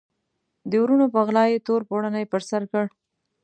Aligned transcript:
د 0.69 0.71
وروڼو 0.83 1.05
په 1.13 1.19
غلا 1.27 1.45
یې 1.51 1.59
تور 1.67 1.81
پوړنی 1.89 2.25
پر 2.31 2.41
سر 2.49 2.63
کړ. 2.71 2.85